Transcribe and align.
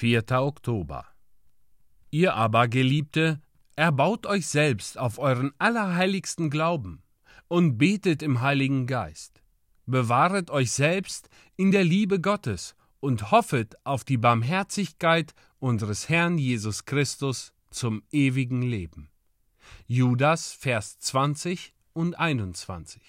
4. 0.00 0.24
Oktober. 0.30 1.04
Ihr 2.10 2.34
aber, 2.34 2.68
Geliebte, 2.68 3.42
erbaut 3.76 4.24
euch 4.24 4.46
selbst 4.46 4.96
auf 4.96 5.18
euren 5.18 5.52
allerheiligsten 5.58 6.48
Glauben 6.48 7.02
und 7.48 7.76
betet 7.76 8.22
im 8.22 8.40
Heiligen 8.40 8.86
Geist. 8.86 9.42
Bewahret 9.84 10.48
euch 10.50 10.72
selbst 10.72 11.28
in 11.56 11.70
der 11.70 11.84
Liebe 11.84 12.18
Gottes 12.18 12.74
und 13.00 13.30
hoffet 13.30 13.76
auf 13.84 14.04
die 14.04 14.16
Barmherzigkeit 14.16 15.34
unseres 15.58 16.08
Herrn 16.08 16.38
Jesus 16.38 16.86
Christus 16.86 17.52
zum 17.70 18.02
ewigen 18.10 18.62
Leben. 18.62 19.10
Judas, 19.86 20.50
Vers 20.50 20.98
20 21.00 21.74
und 21.92 22.18
21. 22.18 23.02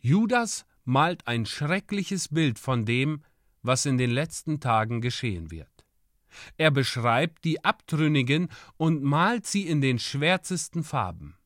Judas 0.00 0.66
malt 0.84 1.26
ein 1.26 1.46
schreckliches 1.46 2.28
Bild 2.28 2.58
von 2.58 2.84
dem, 2.84 3.22
was 3.62 3.86
in 3.86 3.98
den 3.98 4.10
letzten 4.10 4.60
Tagen 4.60 5.00
geschehen 5.00 5.50
wird. 5.50 5.68
Er 6.56 6.70
beschreibt 6.70 7.44
die 7.44 7.64
Abtrünnigen 7.64 8.48
und 8.76 9.02
malt 9.02 9.46
sie 9.46 9.66
in 9.66 9.80
den 9.80 9.98
schwärzesten 9.98 10.84
Farben. 10.84 11.36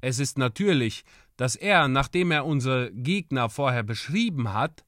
Es 0.00 0.18
ist 0.18 0.38
natürlich, 0.38 1.04
dass 1.36 1.56
er, 1.56 1.88
nachdem 1.88 2.30
er 2.30 2.46
unsere 2.46 2.92
Gegner 2.92 3.48
vorher 3.48 3.82
beschrieben 3.82 4.52
hat, 4.52 4.84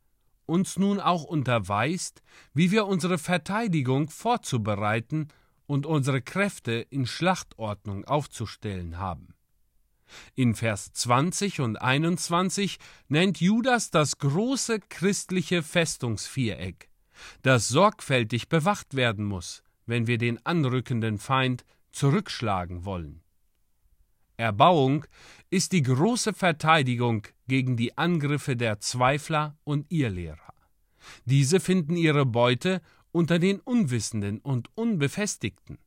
uns 0.47 0.79
nun 0.79 0.99
auch 0.99 1.25
unterweist, 1.25 2.23
wie 2.55 2.71
wir 2.71 2.87
unsere 2.87 3.19
Verteidigung 3.19 4.09
vorzubereiten 4.09 5.29
und 5.67 5.85
unsere 5.85 6.23
Kräfte 6.23 6.73
in 6.73 7.07
Schlachtordnung 7.07 8.05
aufzustellen 8.07 8.99
haben. 8.99 9.35
In 10.35 10.55
Vers 10.55 10.93
20 10.93 11.61
und 11.61 11.77
21 11.77 12.79
nennt 13.09 13.41
Judas 13.41 13.91
das 13.91 14.19
große 14.19 14.81
christliche 14.89 15.63
Festungsviereck, 15.63 16.89
das 17.43 17.69
sorgfältig 17.69 18.49
bewacht 18.49 18.95
werden 18.95 19.25
muss, 19.25 19.63
wenn 19.87 20.07
wir 20.07 20.19
den 20.19 20.45
anrückenden 20.47 21.19
Feind 21.19 21.65
zurückschlagen 21.93 22.85
wollen. 22.85 23.23
Erbauung 24.37 25.05
ist 25.51 25.73
die 25.73 25.83
große 25.83 26.33
Verteidigung 26.33 27.27
gegen 27.49 27.77
die 27.77 27.99
Angriffe 27.99 28.57
der 28.57 28.79
Zweifler 28.79 29.59
und 29.65 29.91
Irrlehrer. 29.91 30.55
Diese 31.25 31.59
finden 31.59 31.97
ihre 31.97 32.25
Beute 32.25 32.81
unter 33.11 33.39
den 33.39 33.59
Unwissenden 33.61 34.39
und 34.39 34.69
Unbefestigten. 34.77 35.79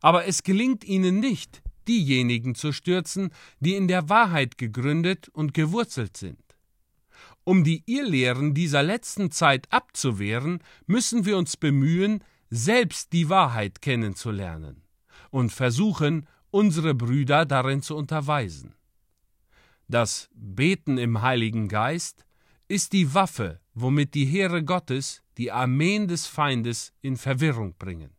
Aber 0.00 0.26
es 0.26 0.42
gelingt 0.42 0.84
ihnen 0.84 1.20
nicht, 1.20 1.62
diejenigen 1.88 2.54
zu 2.54 2.72
stürzen, 2.72 3.30
die 3.60 3.74
in 3.74 3.88
der 3.88 4.08
Wahrheit 4.08 4.58
gegründet 4.58 5.28
und 5.30 5.54
gewurzelt 5.54 6.16
sind. 6.16 6.42
Um 7.44 7.64
die 7.64 7.82
Irrlehren 7.86 8.52
dieser 8.52 8.82
letzten 8.82 9.30
Zeit 9.30 9.72
abzuwehren, 9.72 10.62
müssen 10.86 11.24
wir 11.24 11.38
uns 11.38 11.56
bemühen, 11.56 12.22
selbst 12.50 13.12
die 13.12 13.28
Wahrheit 13.28 13.80
kennenzulernen 13.80 14.82
und 15.30 15.52
versuchen, 15.52 16.26
unsere 16.50 16.94
Brüder 16.94 17.44
darin 17.46 17.82
zu 17.82 17.96
unterweisen. 17.96 18.74
Das 19.88 20.28
Beten 20.34 20.98
im 20.98 21.22
Heiligen 21.22 21.68
Geist 21.68 22.26
ist 22.68 22.92
die 22.92 23.14
Waffe, 23.14 23.60
womit 23.74 24.14
die 24.14 24.26
Heere 24.26 24.62
Gottes 24.62 25.22
die 25.38 25.50
Armeen 25.50 26.08
des 26.08 26.26
Feindes 26.26 26.92
in 27.00 27.16
Verwirrung 27.16 27.74
bringen. 27.78 28.17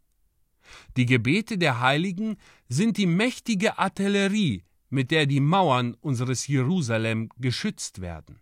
Die 0.98 1.06
Gebete 1.06 1.58
der 1.58 1.80
Heiligen 1.80 2.38
sind 2.68 2.98
die 2.98 3.06
mächtige 3.06 3.78
Artillerie, 3.78 4.64
mit 4.90 5.12
der 5.12 5.26
die 5.26 5.40
Mauern 5.40 5.96
unseres 6.02 6.48
Jerusalem 6.48 7.30
geschützt 7.38 8.02
werden. 8.02 8.42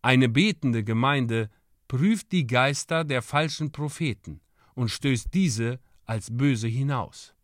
Eine 0.00 0.28
betende 0.28 0.84
Gemeinde 0.84 1.50
prüft 1.88 2.32
die 2.32 2.46
Geister 2.46 3.04
der 3.04 3.22
falschen 3.22 3.72
Propheten 3.72 4.40
und 4.74 4.90
stößt 4.90 5.32
diese 5.32 5.78
als 6.04 6.28
böse 6.30 6.68
hinaus. 6.68 7.34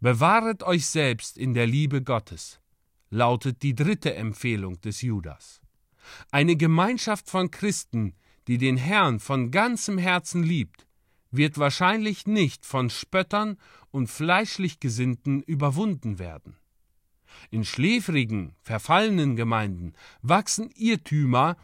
Bewahret 0.00 0.64
euch 0.64 0.86
selbst 0.86 1.38
in 1.38 1.54
der 1.54 1.66
Liebe 1.66 2.02
Gottes, 2.02 2.60
lautet 3.10 3.62
die 3.62 3.74
dritte 3.74 4.14
Empfehlung 4.14 4.80
des 4.80 5.02
Judas. 5.02 5.60
Eine 6.30 6.56
Gemeinschaft 6.56 7.30
von 7.30 7.50
Christen, 7.50 8.14
die 8.48 8.58
den 8.58 8.76
Herrn 8.76 9.20
von 9.20 9.50
ganzem 9.52 9.98
Herzen 9.98 10.42
liebt, 10.42 10.86
wird 11.32 11.58
wahrscheinlich 11.58 12.26
nicht 12.26 12.64
von 12.64 12.90
Spöttern 12.90 13.58
und 13.90 14.08
fleischlich 14.08 14.78
Gesinnten 14.78 15.42
überwunden 15.42 16.18
werden. 16.18 16.56
In 17.50 17.64
schläfrigen, 17.64 18.54
verfallenen 18.62 19.36
Gemeinden 19.36 19.94
wachsen 20.20 20.70
Irrtümer 20.76 21.56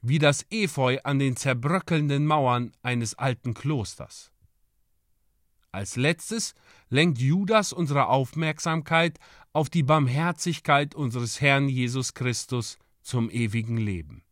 wie 0.00 0.18
das 0.18 0.46
Efeu 0.50 0.98
an 1.02 1.18
den 1.18 1.36
zerbröckelnden 1.36 2.24
Mauern 2.24 2.72
eines 2.82 3.14
alten 3.14 3.52
Klosters. 3.52 4.30
Als 5.72 5.96
letztes 5.96 6.54
lenkt 6.88 7.18
Judas 7.18 7.72
unsere 7.72 8.06
Aufmerksamkeit 8.06 9.18
auf 9.52 9.68
die 9.68 9.82
Barmherzigkeit 9.82 10.94
unseres 10.94 11.40
Herrn 11.40 11.68
Jesus 11.68 12.14
Christus 12.14 12.78
zum 13.02 13.28
ewigen 13.30 13.76
Leben. 13.76 14.22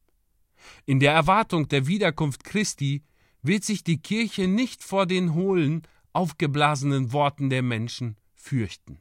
In 0.86 1.00
der 1.00 1.12
Erwartung 1.12 1.68
der 1.68 1.86
Wiederkunft 1.86 2.44
Christi 2.44 3.02
wird 3.46 3.64
sich 3.64 3.84
die 3.84 3.98
Kirche 3.98 4.48
nicht 4.48 4.82
vor 4.82 5.06
den 5.06 5.34
hohlen, 5.34 5.82
aufgeblasenen 6.12 7.12
Worten 7.12 7.50
der 7.50 7.62
Menschen 7.62 8.16
fürchten. 8.34 8.98